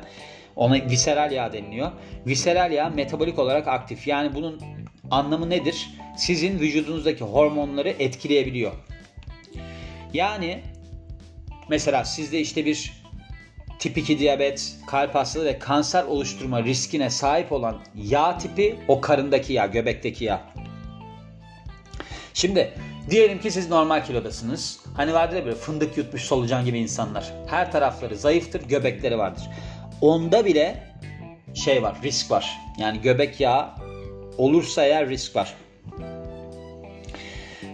Ona 0.56 0.76
viseral 0.90 1.32
yağ 1.32 1.54
deniliyor. 1.54 1.92
Viseral 2.28 2.72
yağ 2.72 2.90
metabolik 2.90 3.40
olarak 3.40 3.68
aktif. 3.68 4.08
Yani 4.08 4.36
bunun 4.36 4.62
anlamı 5.12 5.50
nedir? 5.50 5.90
Sizin 6.18 6.60
vücudunuzdaki 6.60 7.24
hormonları 7.24 7.90
etkileyebiliyor. 7.90 8.72
Yani 10.14 10.64
mesela 11.70 12.06
sizde 12.06 12.40
işte 12.40 12.66
bir 12.66 13.04
tip 13.80 13.98
2 13.98 14.20
diyabet, 14.20 14.76
kalp 14.88 15.16
hastalığı 15.16 15.46
ve 15.46 15.60
kanser 15.60 16.04
oluşturma 16.04 16.64
riskine 16.64 17.10
sahip 17.10 17.52
olan 17.52 17.80
yağ 17.96 18.38
tipi 18.38 18.76
o 18.88 19.02
karındaki 19.02 19.54
yağ, 19.54 19.66
göbekteki 19.66 20.26
yağ. 20.26 20.42
Şimdi 22.34 22.74
diyelim 23.10 23.40
ki 23.40 23.52
siz 23.52 23.70
normal 23.70 24.06
kilodasınız. 24.06 24.80
Hani 24.96 25.14
vardır 25.14 25.36
ya 25.36 25.46
böyle 25.46 25.56
fındık 25.56 25.98
yutmuş 25.98 26.22
solucan 26.22 26.66
gibi 26.66 26.80
insanlar. 26.80 27.34
Her 27.48 27.72
tarafları 27.72 28.16
zayıftır, 28.16 28.68
göbekleri 28.68 29.18
vardır. 29.18 29.44
onda 30.02 30.46
bile 30.46 30.84
şey 31.54 31.84
var, 31.84 31.98
risk 32.04 32.32
var. 32.32 32.58
Yani 32.78 33.02
göbek 33.02 33.40
yağı 33.40 33.87
olursa 34.38 34.86
eğer 34.86 35.10
risk 35.10 35.36
var. 35.36 35.54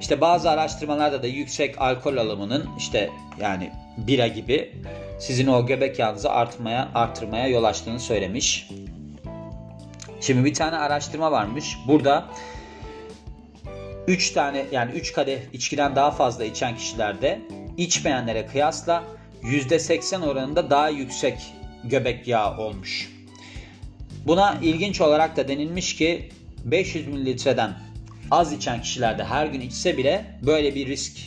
İşte 0.02 0.22
bazı 0.22 0.50
araştırmalarda 0.50 1.24
da 1.24 1.28
yüksek 1.28 1.82
alkol 1.82 2.18
alımının 2.18 2.70
işte 2.78 3.10
yani 3.42 3.72
bira 3.98 4.28
gibi 4.28 4.74
sizin 5.20 5.48
o 5.48 5.66
göbek 5.66 6.00
yağınızı 6.00 6.32
artmaya 6.32 6.90
artırmaya 6.96 7.48
yol 7.48 7.64
açtığını 7.64 8.00
söylemiş. 8.00 8.70
Şimdi 10.22 10.46
bir 10.46 10.54
tane 10.54 10.78
araştırma 10.78 11.32
varmış. 11.32 11.78
Burada 11.88 12.26
3 14.08 14.32
tane 14.32 14.66
yani 14.72 14.92
3 14.92 15.14
kadeh 15.14 15.40
içkiden 15.54 15.96
daha 15.96 16.12
fazla 16.12 16.46
içen 16.46 16.76
kişilerde 16.76 17.42
içmeyenlere 17.78 18.46
kıyasla 18.46 19.04
%80 19.44 20.26
oranında 20.26 20.70
daha 20.70 20.90
yüksek 20.90 21.38
göbek 21.84 22.28
yağı 22.28 22.58
olmuş. 22.58 23.12
Buna 24.26 24.58
ilginç 24.62 25.02
olarak 25.02 25.38
da 25.38 25.48
denilmiş 25.48 25.96
ki 25.96 26.30
500 26.64 27.08
mililitreden 27.08 27.74
az 28.32 28.54
içen 28.54 28.82
kişilerde 28.82 29.24
her 29.24 29.46
gün 29.46 29.62
içse 29.62 29.98
bile 29.98 30.40
böyle 30.46 30.76
bir 30.76 30.88
risk 30.88 31.18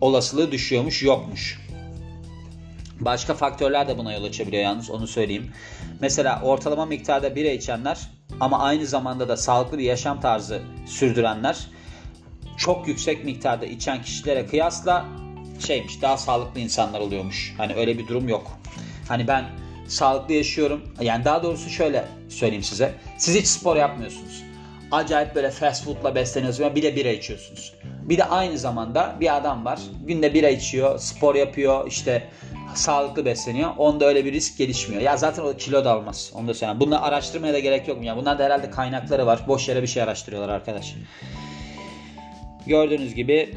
olasılığı 0.00 0.52
düşüyormuş 0.52 1.02
yokmuş. 1.02 1.66
Başka 3.00 3.34
faktörler 3.34 3.88
de 3.88 3.98
buna 3.98 4.12
yol 4.12 4.24
açabiliyor 4.24 4.62
yalnız 4.62 4.90
onu 4.90 5.06
söyleyeyim. 5.06 5.52
Mesela 6.00 6.40
ortalama 6.42 6.86
miktarda 6.86 7.36
bira 7.36 7.48
içenler 7.48 7.98
ama 8.40 8.58
aynı 8.58 8.86
zamanda 8.86 9.28
da 9.28 9.36
sağlıklı 9.36 9.78
bir 9.78 9.84
yaşam 9.84 10.20
tarzı 10.20 10.62
sürdürenler 10.86 11.66
çok 12.56 12.88
yüksek 12.88 13.24
miktarda 13.24 13.66
içen 13.66 14.02
kişilere 14.02 14.46
kıyasla 14.46 15.04
şeymiş 15.66 16.02
daha 16.02 16.16
sağlıklı 16.16 16.60
insanlar 16.60 17.00
oluyormuş. 17.00 17.54
Hani 17.56 17.74
öyle 17.74 17.98
bir 17.98 18.08
durum 18.08 18.28
yok. 18.28 18.58
Hani 19.08 19.28
ben 19.28 19.44
sağlıklı 19.88 20.34
yaşıyorum. 20.34 20.94
Yani 21.00 21.24
daha 21.24 21.42
doğrusu 21.42 21.70
şöyle 21.70 22.08
söyleyeyim 22.28 22.64
size. 22.64 22.94
Siz 23.18 23.34
hiç 23.34 23.46
spor 23.46 23.76
yapmıyorsunuz. 23.76 24.45
Acayip 24.92 25.34
böyle 25.34 25.50
fast 25.50 25.84
foodla 25.84 26.14
besleniyorsunuz. 26.14 26.74
Bir 26.74 26.82
de 26.82 26.96
bira 26.96 27.08
içiyorsunuz. 27.08 27.74
Bir 27.84 28.18
de 28.18 28.24
aynı 28.24 28.58
zamanda 28.58 29.16
bir 29.20 29.36
adam 29.36 29.64
var. 29.64 29.80
Günde 30.06 30.34
bira 30.34 30.48
içiyor, 30.48 30.98
spor 30.98 31.34
yapıyor, 31.34 31.86
işte 31.86 32.28
sağlıklı 32.74 33.24
besleniyor. 33.24 33.70
Onda 33.76 34.04
öyle 34.04 34.24
bir 34.24 34.32
risk 34.32 34.58
gelişmiyor. 34.58 35.02
Ya 35.02 35.16
zaten 35.16 35.42
o 35.42 35.56
kilo 35.56 35.84
da 35.84 35.92
almaz. 35.92 36.32
Onu 36.34 36.48
da 36.48 36.54
söyleyeyim. 36.54 36.80
Bunları 36.80 37.00
araştırmaya 37.00 37.54
da 37.54 37.58
gerek 37.58 37.88
yok 37.88 37.98
mu 37.98 38.04
ya? 38.04 38.16
Bunlar 38.16 38.38
da 38.38 38.44
herhalde 38.44 38.70
kaynakları 38.70 39.26
var. 39.26 39.40
Boş 39.48 39.68
yere 39.68 39.82
bir 39.82 39.86
şey 39.86 40.02
araştırıyorlar 40.02 40.48
arkadaş. 40.48 40.94
Gördüğünüz 42.66 43.14
gibi 43.14 43.54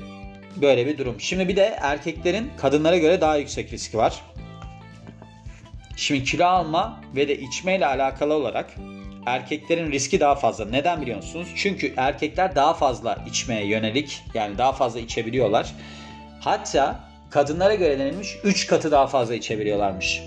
böyle 0.62 0.88
bir 0.88 0.98
durum. 0.98 1.19
Şimdi 1.19 1.48
bir 1.48 1.55
de 1.55 1.77
erkeklerin 1.81 2.51
kadınlara 2.57 2.98
göre 2.98 3.21
daha 3.21 3.36
yüksek 3.38 3.74
riski 3.74 3.98
var. 3.98 4.21
Şimdi 5.95 6.24
kilo 6.24 6.45
alma 6.45 7.01
ve 7.15 7.27
de 7.27 7.39
içmeyle 7.39 7.86
alakalı 7.86 8.33
olarak 8.33 8.75
erkeklerin 9.29 9.91
riski 9.91 10.19
daha 10.19 10.36
fazla. 10.36 10.65
Neden 10.65 11.01
biliyor 11.01 11.17
musunuz? 11.17 11.48
Çünkü 11.55 11.93
erkekler 11.98 12.55
daha 12.55 12.74
fazla 12.74 13.17
içmeye 13.27 13.65
yönelik 13.65 14.21
yani 14.33 14.57
daha 14.57 14.71
fazla 14.71 15.00
içebiliyorlar. 15.00 15.74
Hatta 16.39 17.00
kadınlara 17.29 17.75
göre 17.75 18.00
denilmiş 18.00 18.38
3 18.43 18.67
katı 18.67 18.91
daha 18.91 19.07
fazla 19.07 19.36
içebiliyorlarmış. 19.36 20.24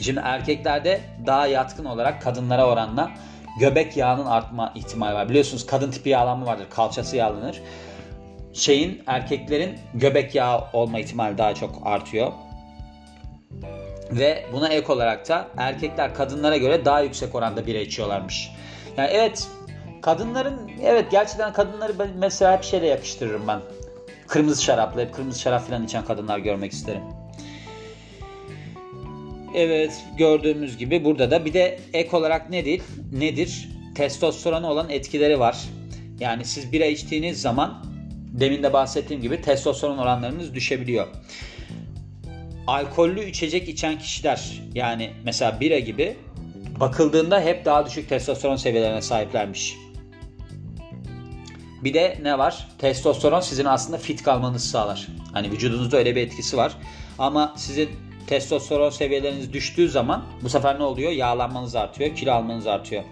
Şimdi 0.00 0.20
erkeklerde 0.24 1.00
daha 1.26 1.46
yatkın 1.46 1.84
olarak 1.84 2.22
kadınlara 2.22 2.66
oranla 2.66 3.10
göbek 3.60 3.96
yağının 3.96 4.26
artma 4.26 4.72
ihtimali 4.74 5.14
var. 5.14 5.28
Biliyorsunuz 5.28 5.66
kadın 5.66 5.90
tipi 5.90 6.08
yağlanma 6.08 6.46
vardır. 6.46 6.66
Kalçası 6.70 7.16
yağlanır. 7.16 7.62
Şeyin 8.52 9.02
erkeklerin 9.06 9.78
göbek 9.94 10.34
yağı 10.34 10.64
olma 10.72 10.98
ihtimali 10.98 11.38
daha 11.38 11.54
çok 11.54 11.80
artıyor. 11.84 12.32
Ve 14.12 14.46
buna 14.52 14.68
ek 14.68 14.92
olarak 14.92 15.28
da 15.28 15.48
erkekler 15.56 16.14
kadınlara 16.14 16.56
göre 16.56 16.84
daha 16.84 17.00
yüksek 17.00 17.34
oranda 17.34 17.66
bira 17.66 17.78
içiyorlarmış. 17.78 18.50
Yani 18.96 19.10
evet 19.12 19.48
kadınların 20.02 20.70
evet 20.82 21.10
gerçekten 21.10 21.52
kadınları 21.52 21.98
ben 21.98 22.10
mesela 22.18 22.56
hep 22.56 22.64
şeyle 22.64 22.86
yakıştırırım 22.86 23.48
ben. 23.48 23.60
Kırmızı 24.26 24.62
şaraplı 24.62 25.00
hep 25.00 25.14
kırmızı 25.14 25.40
şarap 25.40 25.68
falan 25.68 25.84
içen 25.84 26.04
kadınlar 26.04 26.38
görmek 26.38 26.72
isterim. 26.72 27.02
Evet 29.54 30.04
gördüğümüz 30.18 30.78
gibi 30.78 31.04
burada 31.04 31.30
da 31.30 31.44
bir 31.44 31.52
de 31.52 31.78
ek 31.92 32.16
olarak 32.16 32.50
nedir? 32.50 32.82
Nedir? 33.12 33.68
Testosterona 33.94 34.70
olan 34.70 34.90
etkileri 34.90 35.40
var. 35.40 35.58
Yani 36.20 36.44
siz 36.44 36.72
bira 36.72 36.84
içtiğiniz 36.84 37.40
zaman 37.40 37.84
demin 38.32 38.62
de 38.62 38.72
bahsettiğim 38.72 39.22
gibi 39.22 39.42
testosteron 39.42 39.98
oranlarınız 39.98 40.54
düşebiliyor. 40.54 41.06
Alkollü 42.66 43.24
içecek 43.24 43.68
içen 43.68 43.98
kişiler 43.98 44.62
yani 44.74 45.10
mesela 45.24 45.60
bira 45.60 45.78
gibi 45.78 46.16
bakıldığında 46.80 47.40
hep 47.40 47.64
daha 47.64 47.86
düşük 47.86 48.08
testosteron 48.08 48.56
seviyelerine 48.56 49.02
sahiplermiş. 49.02 49.76
Bir 51.84 51.94
de 51.94 52.18
ne 52.22 52.38
var? 52.38 52.68
Testosteron 52.78 53.40
sizin 53.40 53.64
aslında 53.64 53.98
fit 53.98 54.22
kalmanızı 54.22 54.68
sağlar. 54.68 55.08
Hani 55.32 55.50
vücudunuzda 55.50 55.96
öyle 55.96 56.16
bir 56.16 56.20
etkisi 56.20 56.56
var. 56.56 56.76
Ama 57.18 57.54
sizin 57.56 57.88
testosteron 58.26 58.90
seviyeleriniz 58.90 59.52
düştüğü 59.52 59.88
zaman 59.88 60.24
bu 60.42 60.48
sefer 60.48 60.78
ne 60.78 60.82
oluyor? 60.82 61.12
Yağlanmanız 61.12 61.74
artıyor, 61.76 62.16
kilo 62.16 62.32
almanız 62.32 62.66
artıyor. 62.66 63.04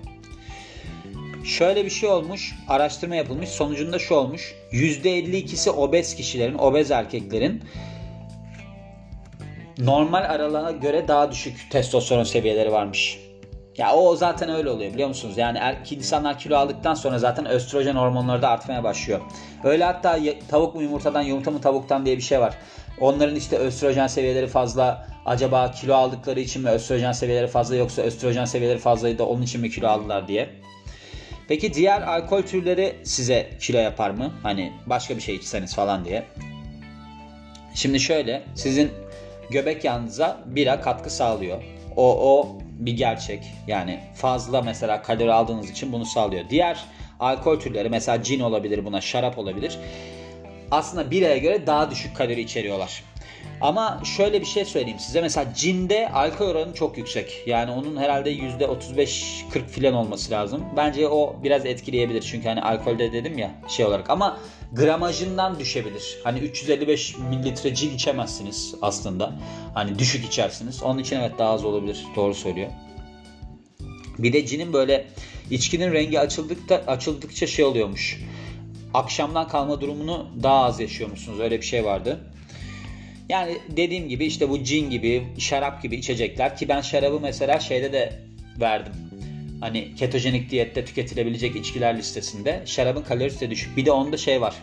Şöyle 1.44 1.84
bir 1.84 1.90
şey 1.90 2.08
olmuş, 2.08 2.54
araştırma 2.68 3.14
yapılmış. 3.14 3.48
Sonucunda 3.48 3.98
şu 3.98 4.14
olmuş. 4.14 4.54
%52'si 4.72 5.70
obez 5.70 6.14
kişilerin, 6.14 6.58
obez 6.58 6.90
erkeklerin 6.90 7.62
normal 9.80 10.24
aralığına 10.24 10.70
göre 10.70 11.08
daha 11.08 11.30
düşük 11.30 11.70
testosteron 11.70 12.24
seviyeleri 12.24 12.72
varmış. 12.72 13.18
Ya 13.76 13.94
o 13.94 14.16
zaten 14.16 14.50
öyle 14.50 14.70
oluyor 14.70 14.92
biliyor 14.92 15.08
musunuz? 15.08 15.38
Yani 15.38 15.58
er, 15.58 15.76
insanlar 15.90 16.38
kilo 16.38 16.56
aldıktan 16.56 16.94
sonra 16.94 17.18
zaten 17.18 17.46
östrojen 17.46 17.94
hormonları 17.94 18.42
da 18.42 18.48
artmaya 18.48 18.84
başlıyor. 18.84 19.20
Öyle 19.64 19.84
hatta 19.84 20.18
tavuk 20.48 20.74
mu 20.74 20.82
yumurtadan 20.82 21.22
yumurta 21.22 21.50
mı 21.50 21.60
tavuktan 21.60 22.06
diye 22.06 22.16
bir 22.16 22.22
şey 22.22 22.40
var. 22.40 22.54
Onların 23.00 23.36
işte 23.36 23.56
östrojen 23.56 24.06
seviyeleri 24.06 24.46
fazla. 24.46 25.06
Acaba 25.26 25.70
kilo 25.70 25.94
aldıkları 25.94 26.40
için 26.40 26.62
mi 26.62 26.70
östrojen 26.70 27.12
seviyeleri 27.12 27.46
fazla 27.46 27.76
yoksa 27.76 28.02
östrojen 28.02 28.44
seviyeleri 28.44 28.78
fazlaydı 28.78 29.22
onun 29.22 29.42
için 29.42 29.60
mi 29.60 29.70
kilo 29.70 29.88
aldılar 29.88 30.28
diye. 30.28 30.50
Peki 31.48 31.74
diğer 31.74 32.02
alkol 32.02 32.42
türleri 32.42 32.96
size 33.04 33.50
kilo 33.60 33.78
yapar 33.78 34.10
mı? 34.10 34.32
Hani 34.42 34.72
başka 34.86 35.16
bir 35.16 35.20
şey 35.20 35.34
içseniz 35.34 35.74
falan 35.74 36.04
diye. 36.04 36.24
Şimdi 37.74 38.00
şöyle 38.00 38.42
sizin 38.54 38.90
göbek 39.50 39.84
yağınıza 39.84 40.40
bira 40.46 40.80
katkı 40.80 41.10
sağlıyor. 41.10 41.62
O, 41.96 42.38
o 42.38 42.58
bir 42.78 42.92
gerçek. 42.92 43.42
Yani 43.66 44.00
fazla 44.14 44.62
mesela 44.62 45.02
kalori 45.02 45.32
aldığınız 45.32 45.70
için 45.70 45.92
bunu 45.92 46.04
sağlıyor. 46.04 46.44
Diğer 46.50 46.84
alkol 47.20 47.60
türleri 47.60 47.88
mesela 47.88 48.22
cin 48.22 48.40
olabilir 48.40 48.84
buna, 48.84 49.00
şarap 49.00 49.38
olabilir. 49.38 49.78
Aslında 50.70 51.10
biraya 51.10 51.38
göre 51.38 51.66
daha 51.66 51.90
düşük 51.90 52.16
kalori 52.16 52.40
içeriyorlar. 52.40 53.02
Ama 53.60 54.00
şöyle 54.16 54.40
bir 54.40 54.46
şey 54.46 54.64
söyleyeyim 54.64 54.98
size. 54.98 55.20
Mesela 55.20 55.54
cinde 55.54 56.08
alkol 56.08 56.46
oranı 56.46 56.74
çok 56.74 56.98
yüksek. 56.98 57.42
Yani 57.46 57.70
onun 57.70 57.96
herhalde 57.96 58.32
%35-40 58.32 59.66
filan 59.68 59.94
olması 59.94 60.30
lazım. 60.30 60.64
Bence 60.76 61.08
o 61.08 61.36
biraz 61.42 61.66
etkileyebilir. 61.66 62.22
Çünkü 62.22 62.48
hani 62.48 62.62
alkolde 62.62 63.12
dedim 63.12 63.38
ya 63.38 63.50
şey 63.68 63.86
olarak. 63.86 64.10
Ama 64.10 64.38
gramajından 64.72 65.58
düşebilir. 65.58 66.18
Hani 66.24 66.38
355 66.38 67.16
mililitre 67.18 67.74
cin 67.74 67.94
içemezsiniz 67.94 68.74
aslında. 68.82 69.32
Hani 69.74 69.98
düşük 69.98 70.24
içersiniz. 70.24 70.82
Onun 70.82 70.98
için 70.98 71.16
evet 71.16 71.32
daha 71.38 71.50
az 71.50 71.64
olabilir. 71.64 72.04
Doğru 72.16 72.34
söylüyor. 72.34 72.70
Bir 74.18 74.32
de 74.32 74.46
cinin 74.46 74.72
böyle 74.72 75.06
içkinin 75.50 75.92
rengi 75.92 76.20
açıldıkça, 76.20 76.82
açıldıkça 76.86 77.46
şey 77.46 77.64
oluyormuş. 77.64 78.20
Akşamdan 78.94 79.48
kalma 79.48 79.80
durumunu 79.80 80.26
daha 80.42 80.64
az 80.64 80.80
yaşıyormuşsunuz. 80.80 81.40
Öyle 81.40 81.60
bir 81.60 81.66
şey 81.66 81.84
vardı. 81.84 82.20
Yani 83.30 83.58
dediğim 83.68 84.08
gibi 84.08 84.24
işte 84.26 84.48
bu 84.48 84.64
cin 84.64 84.90
gibi, 84.90 85.22
şarap 85.38 85.82
gibi 85.82 85.96
içecekler 85.96 86.56
ki 86.56 86.68
ben 86.68 86.80
şarabı 86.80 87.20
mesela 87.20 87.60
şeyde 87.60 87.92
de 87.92 88.12
verdim. 88.60 88.92
Hani 89.60 89.94
ketojenik 89.94 90.50
diyette 90.50 90.84
tüketilebilecek 90.84 91.56
içkiler 91.56 91.98
listesinde 91.98 92.62
şarabın 92.66 93.02
kalorisi 93.02 93.40
de 93.40 93.50
düşük. 93.50 93.76
Bir 93.76 93.86
de 93.86 93.92
onda 93.92 94.16
şey 94.16 94.40
var. 94.40 94.54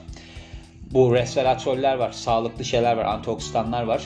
Bu 0.92 1.16
resveratroller 1.16 1.96
var, 1.96 2.12
sağlıklı 2.12 2.66
şeyler 2.66 2.98
var, 2.98 3.06
antioksidanlar 3.06 3.84
var. 3.84 4.04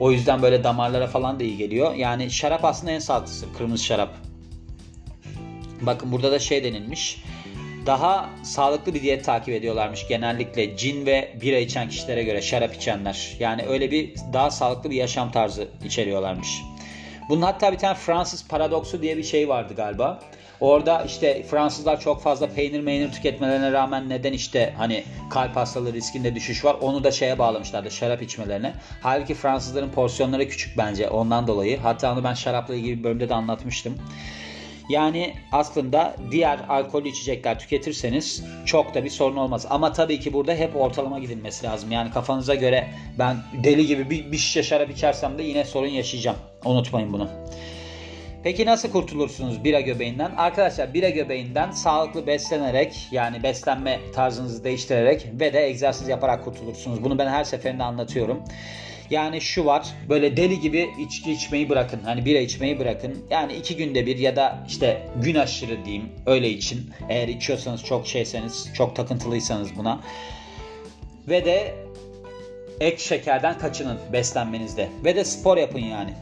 O 0.00 0.12
yüzden 0.12 0.42
böyle 0.42 0.64
damarlara 0.64 1.06
falan 1.06 1.40
da 1.40 1.44
iyi 1.44 1.56
geliyor. 1.56 1.94
Yani 1.94 2.30
şarap 2.30 2.64
aslında 2.64 2.92
en 2.92 2.98
sağlıklısı, 2.98 3.52
kırmızı 3.52 3.84
şarap. 3.84 4.14
Bakın 5.80 6.12
burada 6.12 6.32
da 6.32 6.38
şey 6.38 6.64
denilmiş 6.64 7.24
daha 7.86 8.30
sağlıklı 8.42 8.94
bir 8.94 9.02
diyet 9.02 9.24
takip 9.24 9.54
ediyorlarmış 9.54 10.08
genellikle 10.08 10.76
cin 10.76 11.06
ve 11.06 11.36
bira 11.40 11.56
içen 11.56 11.88
kişilere 11.88 12.22
göre 12.22 12.42
şarap 12.42 12.74
içenler. 12.74 13.36
Yani 13.38 13.62
öyle 13.66 13.90
bir 13.90 14.14
daha 14.32 14.50
sağlıklı 14.50 14.90
bir 14.90 14.96
yaşam 14.96 15.32
tarzı 15.32 15.68
içeriyorlarmış. 15.84 16.62
Bunun 17.28 17.42
hatta 17.42 17.72
bir 17.72 17.78
tane 17.78 17.94
Fransız 17.94 18.48
paradoksu 18.48 19.02
diye 19.02 19.16
bir 19.16 19.22
şey 19.22 19.48
vardı 19.48 19.74
galiba. 19.76 20.20
Orada 20.60 21.02
işte 21.02 21.42
Fransızlar 21.42 22.00
çok 22.00 22.22
fazla 22.22 22.48
peynir 22.48 22.80
meynir 22.80 23.12
tüketmelerine 23.12 23.72
rağmen 23.72 24.08
neden 24.08 24.32
işte 24.32 24.74
hani 24.78 25.04
kalp 25.30 25.56
hastalığı 25.56 25.92
riskinde 25.92 26.34
düşüş 26.34 26.64
var 26.64 26.76
onu 26.80 27.04
da 27.04 27.10
şeye 27.10 27.38
bağlamışlardı 27.38 27.90
şarap 27.90 28.22
içmelerine. 28.22 28.74
Halbuki 29.00 29.34
Fransızların 29.34 29.90
porsiyonları 29.90 30.48
küçük 30.48 30.78
bence 30.78 31.10
ondan 31.10 31.46
dolayı. 31.46 31.78
Hatta 31.78 32.12
onu 32.12 32.24
ben 32.24 32.34
şarapla 32.34 32.74
ilgili 32.74 32.98
bir 32.98 33.04
bölümde 33.04 33.28
de 33.28 33.34
anlatmıştım. 33.34 33.98
Yani 34.92 35.34
aslında 35.52 36.16
diğer 36.30 36.58
alkollü 36.68 37.08
içecekler 37.08 37.58
tüketirseniz 37.58 38.44
çok 38.66 38.94
da 38.94 39.04
bir 39.04 39.10
sorun 39.10 39.36
olmaz. 39.36 39.66
Ama 39.70 39.92
tabii 39.92 40.20
ki 40.20 40.32
burada 40.32 40.54
hep 40.54 40.76
ortalama 40.76 41.18
gidilmesi 41.18 41.66
lazım. 41.66 41.92
Yani 41.92 42.10
kafanıza 42.10 42.54
göre 42.54 42.88
ben 43.18 43.36
deli 43.64 43.86
gibi 43.86 44.10
bir, 44.10 44.32
bir 44.32 44.36
şişe 44.36 44.62
şarap 44.62 44.90
içersem 44.90 45.38
de 45.38 45.42
yine 45.42 45.64
sorun 45.64 45.88
yaşayacağım. 45.88 46.36
Unutmayın 46.64 47.12
bunu. 47.12 47.28
Peki 48.42 48.66
nasıl 48.66 48.90
kurtulursunuz 48.90 49.64
bira 49.64 49.80
göbeğinden? 49.80 50.30
Arkadaşlar 50.36 50.94
bira 50.94 51.08
göbeğinden 51.08 51.70
sağlıklı 51.70 52.26
beslenerek 52.26 53.08
yani 53.12 53.42
beslenme 53.42 54.00
tarzınızı 54.14 54.64
değiştirerek 54.64 55.26
ve 55.40 55.52
de 55.52 55.66
egzersiz 55.66 56.08
yaparak 56.08 56.44
kurtulursunuz. 56.44 57.04
Bunu 57.04 57.18
ben 57.18 57.28
her 57.28 57.44
seferinde 57.44 57.82
anlatıyorum. 57.82 58.42
Yani 59.10 59.40
şu 59.40 59.64
var 59.64 59.86
böyle 60.08 60.36
deli 60.36 60.60
gibi 60.60 60.90
içki 61.00 61.32
içmeyi 61.32 61.68
bırakın. 61.68 62.00
Hani 62.04 62.24
bira 62.24 62.38
içmeyi 62.38 62.78
bırakın. 62.78 63.26
Yani 63.30 63.54
iki 63.54 63.76
günde 63.76 64.06
bir 64.06 64.18
ya 64.18 64.36
da 64.36 64.64
işte 64.68 65.08
gün 65.22 65.34
aşırı 65.34 65.84
diyeyim 65.84 66.08
öyle 66.26 66.50
için. 66.50 66.90
Eğer 67.08 67.28
içiyorsanız 67.28 67.84
çok 67.84 68.06
şeyseniz 68.06 68.68
çok 68.74 68.96
takıntılıysanız 68.96 69.76
buna. 69.76 70.00
Ve 71.28 71.44
de 71.44 71.74
ek 72.80 72.98
şekerden 72.98 73.58
kaçının 73.58 73.98
beslenmenizde. 74.12 74.88
Ve 75.04 75.16
de 75.16 75.24
spor 75.24 75.56
yapın 75.56 75.78
yani. 75.78 76.14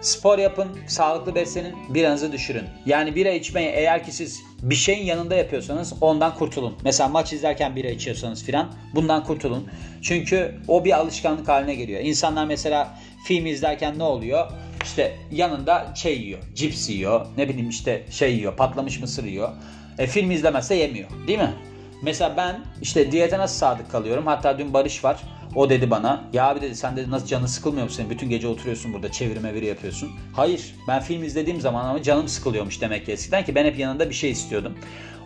Spor 0.00 0.38
yapın, 0.38 0.68
sağlıklı 0.86 1.34
beslenin, 1.34 1.74
biranızı 1.88 2.32
düşürün. 2.32 2.64
Yani 2.86 3.14
bira 3.14 3.30
içmeyi 3.30 3.68
eğer 3.68 4.04
ki 4.04 4.12
siz 4.12 4.42
bir 4.62 4.74
şeyin 4.74 5.06
yanında 5.06 5.34
yapıyorsanız 5.34 5.94
ondan 6.00 6.34
kurtulun. 6.34 6.76
Mesela 6.84 7.08
maç 7.08 7.32
izlerken 7.32 7.76
bira 7.76 7.88
içiyorsanız 7.88 8.44
filan 8.44 8.72
bundan 8.94 9.24
kurtulun. 9.24 9.68
Çünkü 10.02 10.54
o 10.68 10.84
bir 10.84 10.98
alışkanlık 10.98 11.48
haline 11.48 11.74
geliyor. 11.74 12.00
İnsanlar 12.00 12.46
mesela 12.46 12.98
film 13.24 13.46
izlerken 13.46 13.98
ne 13.98 14.02
oluyor? 14.02 14.50
İşte 14.84 15.16
yanında 15.30 15.92
şey 15.94 16.20
yiyor, 16.20 16.42
cips 16.54 16.90
yiyor, 16.90 17.26
ne 17.36 17.48
bileyim 17.48 17.68
işte 17.68 18.02
şey 18.10 18.34
yiyor, 18.34 18.56
patlamış 18.56 19.00
mısır 19.00 19.24
yiyor. 19.24 19.48
E, 19.98 20.06
film 20.06 20.30
izlemezse 20.30 20.74
yemiyor 20.74 21.08
değil 21.26 21.38
mi? 21.38 21.54
Mesela 22.02 22.36
ben 22.36 22.60
işte 22.82 23.12
diyete 23.12 23.38
nasıl 23.38 23.58
sadık 23.58 23.90
kalıyorum? 23.90 24.26
Hatta 24.26 24.58
dün 24.58 24.74
Barış 24.74 25.04
var. 25.04 25.16
O 25.54 25.70
dedi 25.70 25.90
bana 25.90 26.24
ya 26.32 26.48
abi 26.48 26.60
dedi 26.60 26.76
sen 26.76 26.96
dedi 26.96 27.10
nasıl 27.10 27.26
canın 27.26 27.46
sıkılmıyor 27.46 27.84
mu 27.84 27.90
senin? 27.90 28.10
Bütün 28.10 28.30
gece 28.30 28.48
oturuyorsun 28.48 28.92
burada 28.92 29.12
çevirme 29.12 29.54
veri 29.54 29.66
yapıyorsun. 29.66 30.10
Hayır 30.32 30.74
ben 30.88 31.00
film 31.00 31.24
izlediğim 31.24 31.60
zaman 31.60 31.84
ama 31.84 32.02
canım 32.02 32.28
sıkılıyormuş 32.28 32.80
demek 32.80 33.06
ki 33.06 33.12
eskiden 33.12 33.44
ki 33.44 33.54
ben 33.54 33.64
hep 33.64 33.78
yanında 33.78 34.08
bir 34.08 34.14
şey 34.14 34.30
istiyordum. 34.30 34.74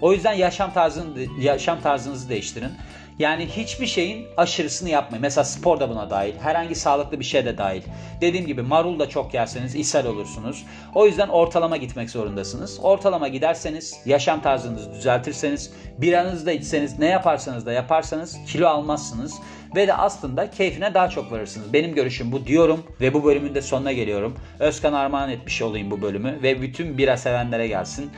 O 0.00 0.12
yüzden 0.12 0.33
yaşam 0.33 0.73
tarzını 0.73 1.26
yaşam 1.40 1.81
tarzınızı 1.81 2.28
değiştirin. 2.28 2.71
Yani 3.18 3.47
hiçbir 3.47 3.87
şeyin 3.87 4.26
aşırısını 4.37 4.88
yapmayın. 4.88 5.23
Mesela 5.23 5.44
spor 5.44 5.80
da 5.80 5.90
buna 5.90 6.11
dahil. 6.11 6.35
Herhangi 6.40 6.75
sağlıklı 6.75 7.21
bir 7.21 7.25
şey 7.25 7.44
de 7.44 7.59
dahil. 7.59 7.83
Dediğim 8.21 8.47
gibi 8.47 8.62
marul 8.62 8.99
da 8.99 9.09
çok 9.09 9.35
yerseniz 9.35 9.75
ishal 9.75 10.06
olursunuz. 10.06 10.66
O 10.94 11.06
yüzden 11.06 11.28
ortalama 11.28 11.76
gitmek 11.76 12.11
zorundasınız. 12.11 12.78
Ortalama 12.83 13.28
giderseniz, 13.28 14.00
yaşam 14.06 14.42
tarzınızı 14.42 14.94
düzeltirseniz, 14.94 15.73
biranızı 15.99 16.47
da 16.47 16.52
içseniz, 16.52 16.99
ne 16.99 17.06
yaparsanız 17.06 17.66
da 17.66 17.73
yaparsanız 17.73 18.37
kilo 18.47 18.68
almazsınız. 18.68 19.35
Ve 19.76 19.87
de 19.87 19.94
aslında 19.94 20.50
keyfine 20.50 20.94
daha 20.94 21.09
çok 21.09 21.33
varırsınız. 21.33 21.73
Benim 21.73 21.94
görüşüm 21.94 22.33
bu 22.33 22.47
diyorum 22.47 22.85
ve 23.00 23.14
bu 23.14 23.25
bölümün 23.25 23.54
de 23.54 23.62
sonuna 23.62 23.92
geliyorum. 23.92 24.38
Özkan 24.59 24.92
armağan 24.92 25.30
etmiş 25.30 25.62
olayım 25.62 25.90
bu 25.90 26.02
bölümü 26.02 26.42
ve 26.42 26.62
bütün 26.62 26.99
bira 26.99 27.16
sevenlere 27.16 27.68
gelsin. 27.68 28.11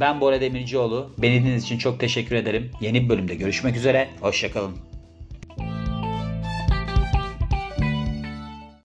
Ben 0.00 0.20
Bora 0.20 0.40
Demircioğlu. 0.40 1.10
Beni 1.18 1.34
dinlediğiniz 1.34 1.64
için 1.64 1.78
çok 1.78 2.00
teşekkür 2.00 2.36
ederim. 2.36 2.70
Yeni 2.80 3.04
bir 3.04 3.08
bölümde 3.08 3.34
görüşmek 3.34 3.76
üzere. 3.76 4.08
Hoşçakalın. 4.20 4.93